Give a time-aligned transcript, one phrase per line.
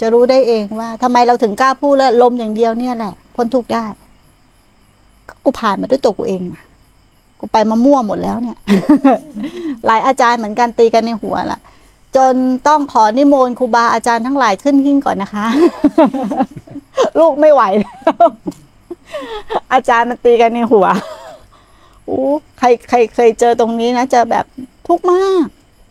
[0.00, 3.84] จะรู้ได้เองว่าทำไมเราถึงกล้าพูดแล้วลมอย่างเดียวเนี่ยแหละพ้นทุกข์ได้
[5.44, 6.42] กูผ่านมาด้วยตัวกูเอง
[7.40, 8.56] กูไปมามั่วหมดแล้วเนี่ย
[9.86, 11.60] หลายอาจารย์เหมือนกันตีกันในหัวล่ะ
[12.16, 12.34] จน
[12.68, 15.46] ต้องขอนิมนต์ครูบาอาจารย์ทั้งหลายขึ้นหิ้งก่อนนะคะ
[17.18, 17.92] ลูกไม่ไหวแล้
[18.24, 18.26] ว
[19.72, 20.86] อาจารย์มันตีกันในหัว
[22.08, 22.22] อู้
[22.58, 24.44] ใครใครเคยเจอตรงนี้นะจะแบบ
[24.88, 25.46] ทุกข์มาก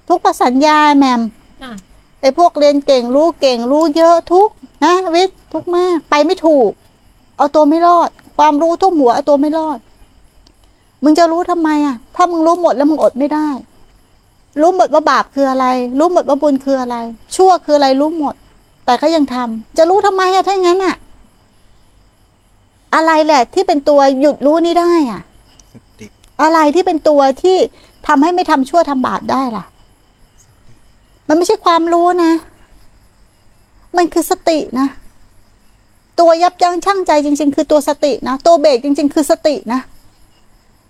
[0.10, 1.22] ทุกข์ประสัญญาแหมม
[1.64, 1.74] ค่ะ
[2.22, 4.54] ไอ้พวกเรียนเก่งรู้เก่งรู้เยอะทุกข์
[4.84, 6.72] นะวิทย์ทุกข์มาก ไปไม่ถูก
[7.38, 9.80] เอาตัวไม่รอด ความรู้ทุ่มหัวเอาตัวไม่รอด
[11.04, 13.50] มึงจะรู้ทำไมอะ ถ้ามึงรู้หมดแล้วมึงอดไม่ได้
[14.62, 15.66] รู้หมดว่าบาปคืออะไร
[16.00, 16.96] รู้หมดว่าบุญคืออะไร
[17.36, 18.36] ชั่วคืออะไรรู้หมด
[18.86, 20.96] แต่ก็ยังทำจะรู้ทำไมอะถ้าอย่างนั้นอะ
[22.96, 25.22] อะไรแหละ ที่เป็นตัวหยุดรู้นี่ได้อะ
[25.74, 26.06] สติ
[26.42, 27.58] อะไรที่เป็นตัวที่
[28.08, 29.66] ทำให้ไม่ทำชั่วทำบาปได้ล่ะ
[31.28, 32.34] มันไม่ใช่ความรู้นะ
[33.98, 34.88] มันคือสตินะ
[36.20, 39.82] ตัวยับยั้งชั่งใจจริง ๆ คือตัวสตินะ ตัวเบรกจริง ๆ คือสตินะ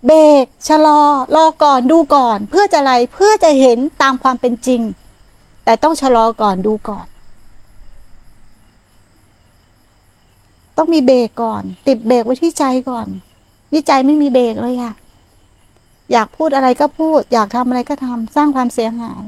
[0.06, 1.00] เบรกชะลอ
[1.36, 4.80] รอก่อนดูก่อน เพื่อจะอะไรเพื่อจะเห็นตามความเป็นจริง
[5.64, 7.06] แต่ต้องชะลอก่อนดูก่อน
[10.76, 13.06] ต้องมีเบรกก่อน ติดเบรกไว้ที่ใจก่อน
[13.74, 14.94] วิจัยไม่มีเบรกเลยอะ
[16.12, 19.22] อยากพูดอะไรก็พูด อยากทำอะไรก็ทำสร้างความเสียหาย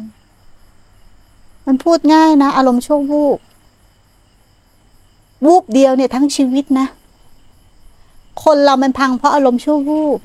[1.72, 3.38] มันพูดง่ายนะ อารมณ์ชั่ววูบ
[5.44, 6.86] วูบเดียวเนี่ยทั้งชีวิตนะ
[8.44, 10.18] คนเรามันพังเพราะอารมณ์ชั่ววูบ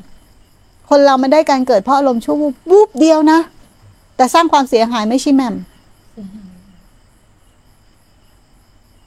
[0.90, 3.40] คนเรามันได้การเกิดเพราะอารมณ์ชั่ววูบวูบเดียวนะ
[4.16, 5.56] แต่สร้างความเสียหายไม่ใช่แม่ม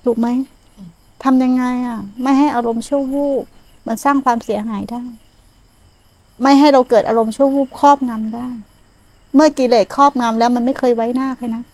[0.04, 0.26] ถูกไหม
[1.24, 3.42] ทำยังไงอะ ไม่ให้อารมณ์ชั่ววูบ
[3.86, 5.02] มันสร้างความเสียหายได้
[6.42, 8.48] ไม่ให้เราเกิดอารมณ์ชั่ววูบครอบงำได้
[9.34, 11.64] เมื่อกิเลสครอบงำแล้วมันไม่เคยไว้หน้าใครนะ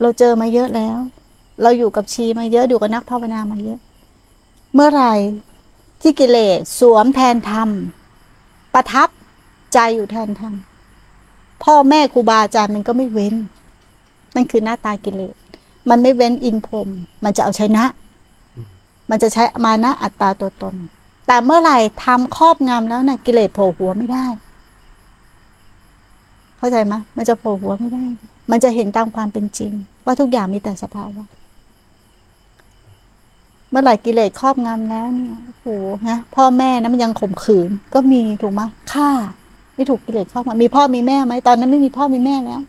[0.00, 0.98] เราเจอมาเยอะแล้ว
[1.62, 3.78] เราอยู่กับชีมาเยอะอยู่กับนักภาวนามาเยอะ
[4.74, 5.14] เมื่อไหร่
[6.00, 7.68] ที่กิเลสสวมแทนธรรม
[8.74, 9.08] ประทับ
[9.72, 10.54] ใจอยู่แทนธรรม
[11.62, 13.34] พ่อแม่ครูบาอาจารย์มันก็ไม่เว้น
[14.34, 15.34] นั่นคือหน้าตากิเลส
[15.88, 16.88] มันไม่เว้นอินพรม
[17.24, 17.84] มันจะเอาชนะ
[19.10, 20.74] มันจะใช้มานะอัตตาตัวตน
[21.26, 24.26] แต่เมื่อไหร่ทำครอบงำแล้วนะ่ะกิเลสโผล่หัวไม่ได้
[26.58, 28.04] เข้าใจไหมมันจะโผล่หัวไม่ได้
[28.50, 29.72] มันจะเห็นตามความเป็นจริง
[30.04, 31.24] ว่าทุกอย่างมีแต่สภาวะ
[33.70, 35.66] เมื่อไหร่กิเลสครอบงำแล้วเนี่ยโอ้โห
[36.08, 38.62] นะพ่อแม่นะมันยังข่มขืน ก็มีถูกไหม
[38.92, 39.10] ฆ่า
[39.74, 42.62] ไม่ถูกกิเลสครอบงำมีพ่อมีแม่ไหมตอนนั้นไม่มีพ่อมีแม่แล้ว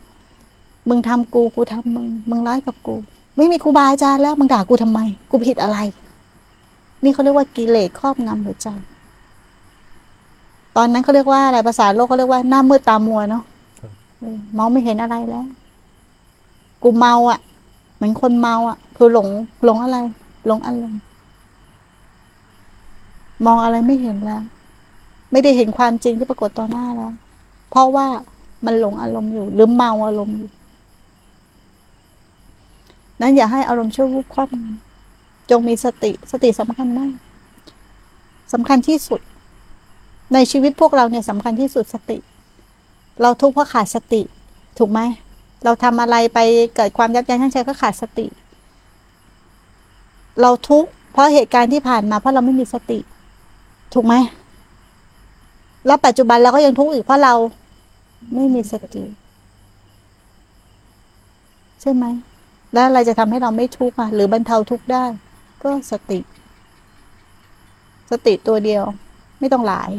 [0.90, 2.96] มึงทำกูกูทำมึงมึงร้ายกับกู
[3.38, 5.00] ไม่มีครูบาอาจารย์แล้วมึงด่ากูทำไม
[5.32, 5.78] กูผิดอะไร
[7.04, 8.68] นี่เขาเรียกว่ากิเลสครอบงำหัวใจ
[10.76, 13.44] ตอนนั้นเขาเรียกว่าอะไรภาษาโลกเขาเรียกว่าหน้ามืดตามัวเนาะ
[14.58, 15.46] มองไม่เห็นอะไรแล้ว
[16.84, 17.40] กูเมาอะ
[17.96, 19.28] เหมือนคนเมาอะ คือหลง
[19.66, 19.98] หลงอะไร
[20.48, 21.02] หลงอารมณ์
[23.46, 24.42] มองอะไรไม่เห็นแล้ว
[25.32, 27.12] ไม่ได้เห็นความจริงที่ปรากฏต่อหน้าแล้ว
[27.70, 28.08] เพราะว่า
[28.66, 30.50] มันหลงอารมณ์อยู่ หรือเมาอารมณ์อยู่
[33.22, 34.48] นั้นอย่าให้อารมณ์ชั่ววูบครอบ
[35.50, 37.14] จงมีสติสติสำคัญมาก
[38.54, 39.22] สำคัญที่สุด
[40.34, 42.18] ในชีวิตพวกเราเนี่ยสำคัญที่สุดสติ
[43.22, 44.22] เราทุกข์เพราะขาดสติ
[44.78, 45.00] ถูกไหม
[45.64, 46.40] เราทำอะไรไป
[46.76, 48.28] เกิดความยับยั้งชั่งใจก็ขาดสติ
[50.42, 53.00] เราทุกข์เพราะเหตุการณ์ที่ผ่านมาเพราะเราไม่มีสติ
[53.94, 54.16] ถูกไหม
[55.86, 57.34] แล้วปัจจุบันเราก็ยังทุกข์อีกเพราะเรา
[58.36, 59.04] ไม่มีสติ
[61.82, 62.06] ใช่ไหม
[62.74, 65.04] แล้วอะไรจะทำให้เราไม่ทุกข์อะหรือบรรเทาทุกข์ได้
[65.64, 66.20] ก็สติ
[68.12, 68.84] สติตัวเดียว
[69.40, 69.90] ไม่ต้องหลาย